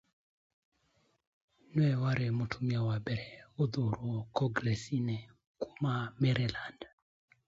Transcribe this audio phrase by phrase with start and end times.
[1.73, 6.85] She was the first woman elected to Congress from Maryland.